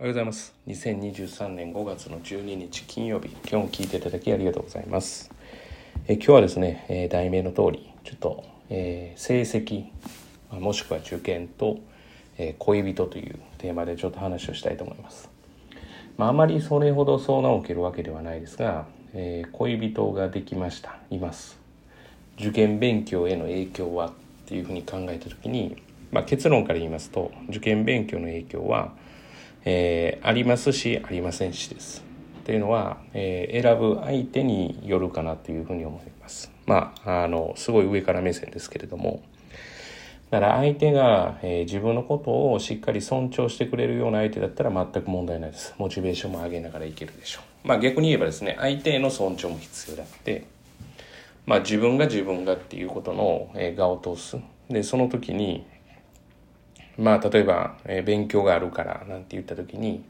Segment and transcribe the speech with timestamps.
[0.00, 0.54] おはようございます。
[0.68, 5.28] 2023年5月の12日金曜日、今日も聞いていただきありがとうございます。
[6.06, 9.86] え今日はですね、え題名の通り、ちょっと、えー成績、
[10.52, 11.80] もしくは受験と、
[12.36, 15.28] えー恋人というテーマでちょっと話をしたいと思います。
[16.16, 21.58] まあ、あまりそれほど相談を受けるわけではないですが、えー恋人ができました、います。
[22.38, 24.10] 受験勉強への影響は？
[24.10, 24.12] っ
[24.46, 25.76] ていうふうに考えた時に、
[26.12, 28.92] まあ、結論から言いますと受験勉強の影響は、
[29.70, 32.02] えーありますしありませんしです。
[32.44, 36.50] というのは、えー選ぶ相手によるかなというふうに思います。
[36.66, 39.22] まああのすごい上から目線ですけれども
[40.30, 45.74] だから相手が、えー自分のことをしっかり尊重してくれるような相手だったら全く問題ないです。
[45.76, 47.68] モチベーションも上げながらいけるでしょう。
[47.68, 50.44] まあ逆に言えばですね相手への尊重も必要であって
[51.44, 54.36] まあ、自分が自分がっていうことの、えー画を通す
[54.68, 55.66] でその時に
[56.98, 60.04] まあ例えば、えー勉強があるからなんて言った時に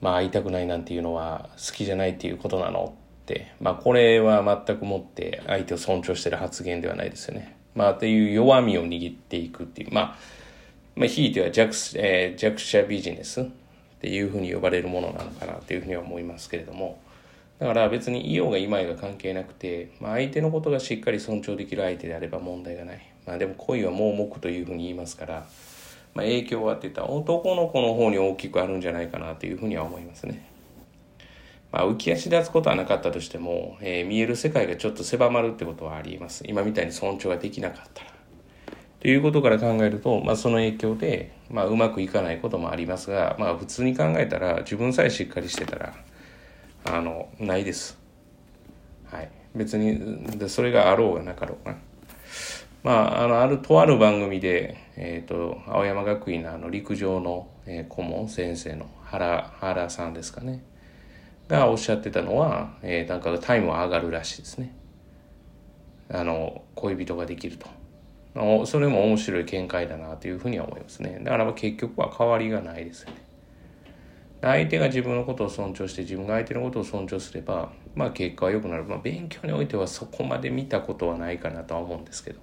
[0.00, 7.56] まあ会いたくないなんていうのは好きじゃないっていうことなのってまあこれは全くもって相手を尊重してる発言ではないですよね。
[7.74, 10.18] まあっていう弱みを握っていくっていうまあ
[10.94, 13.44] まあ、ひいては弱,、えー弱者ビジネスっ
[14.00, 16.98] ていうふうに呼ばれるものなのかなというふうには思いますけれども。
[17.58, 25.46] だから別にいようがいまいが関係なくて、まあ、相手のことがしっかり尊重できる相手であれば問題がない、まあ、でも恋は盲目というふうに言いますから、
[26.18, 30.44] まあ、影響はって言ったら男の子の方に大きくあるんじゃないかなというふうには思いますね。
[31.70, 38.10] まあ、浮き足立つことはなかったとしても、えー見える世界がちょっと狭まるってことはあります今みたいに尊重ができなかったら。
[38.98, 45.94] ということから考えると、まあ、その影響で、まあ、うまくいかないこともありますが、まあ、普通に考えたら自分さえしっかりしてたら
[46.84, 47.96] あのないです。
[49.04, 51.76] はい、別にでそれがあろうがなかろうが。
[52.82, 60.64] まあ、あのあるとある番組で、えー、と青山学院のあの陸上の、えー顧問先生の原原さんですかね。
[61.46, 64.74] がおっしゃってたのは、えーなんかタイムは上がるらしいですね。
[66.10, 67.68] あの恋人ができると。
[68.66, 71.20] それも面白い見解だなというふうには思いますね。
[71.22, 73.16] だから結局は変わりがないですよね。
[74.42, 82.40] 相手が自分のことを尊重して自分が相手のことを尊重すればまあ結果は良くなる、まあ、勉強においてはそこまで見たことはないかなとは思うんですけど。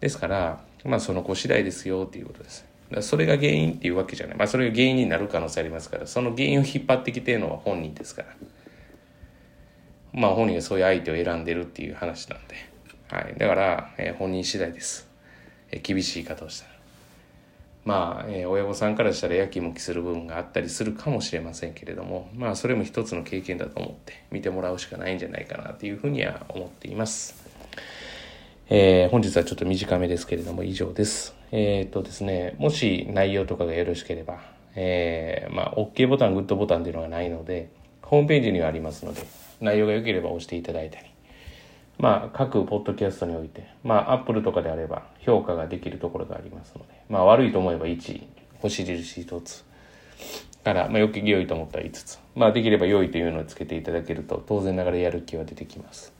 [0.00, 2.64] ですからまあその子次第ですよっていうことです。
[2.90, 4.36] だそれが原因っていうわけじゃない。
[4.36, 8.28] まあそれが原因になる可能性ありますからその原因を引っ張ってきてるのは本人ですから。
[10.12, 12.56] まあ本人がそういう相手を選んでるっていう話なんで、
[13.08, 15.08] はい、だから、えー本人次第です、
[15.70, 16.70] えー厳しい言い方をしたら。
[17.84, 27.48] まあ、えー親御さんからしたらやきもきする部分があったりするかもしれませんけれどもまあそれも一つの経験だと思って見てもらうしかないんじゃないかなというふうには思っています。
[28.72, 31.34] えー本日はちょっと短めですけれども以上です。
[31.50, 34.38] えーっとですね、もし内容とかがよろしければ、
[34.76, 37.68] えーまあ、OK ボタン、グッドボタンっていうのがないので、
[38.00, 39.22] ホームページにはありますので、
[39.60, 41.06] 内容が良ければ押していただいたり、
[41.98, 48.22] まあ、各ポッドキャストにおいて、まあ、アップルとかであれば評価ができるところがありますので、まあ、悪いと思えば1、
[48.60, 49.64] 星印1つ、
[50.62, 56.19] から、まあ、よき良いと思ったら5つ、まあ、できれば良いというのをつけていただけると、当然ながらやる気は出てきます。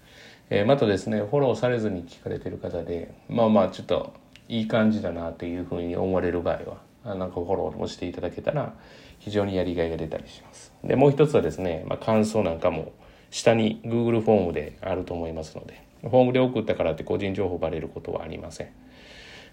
[0.53, 4.13] えーまたですね、フォローされずに聞かれてる方で、まあまあ、ちょっと
[4.49, 8.75] いい感じだなというふうに思われる場合は、あなんかフォローをしていただけたら、
[9.21, 10.73] 非常にやりがいが出たりします。
[10.83, 12.93] で、もう一つはですね、まあ、感想なんかも、
[13.31, 18.69] 下に Google フォームであると思いますので、フォームで送ったからって個人情報バレることはありません。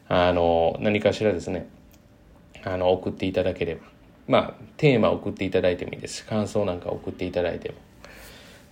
[0.08, 1.68] あの、何かしらですね、
[2.64, 3.82] あの、送っていただければ、
[4.28, 7.76] まあ、テーマ送っていただいてもいいですし、感想なんか送っていただいても、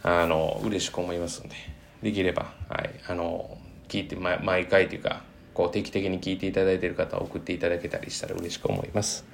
[0.01, 1.55] あの、嬉しく思いますので、
[2.05, 3.57] できれば、はい、あの、
[3.87, 5.23] 聞いて、ま、毎回というか、
[5.55, 9.25] こう、定期的に聞いていただいている方は送っていただけたりしたら嬉しく思います。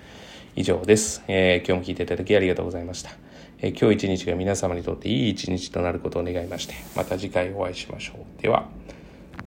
[0.55, 1.21] 以上です。
[1.27, 3.11] えー今日も聞いていただきありがとうございました。
[3.59, 8.41] えー今日一日が皆様にとっていい一日となることを願いまして、また次回お会いしましょう。
[8.41, 8.69] では、